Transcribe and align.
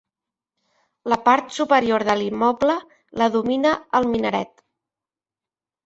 La 1.13 1.19
part 1.27 1.53
superior 1.59 2.07
de 2.09 2.17
l'immoble 2.23 2.79
la 3.23 3.31
domina 3.39 3.77
el 4.01 4.13
minaret. 4.17 4.69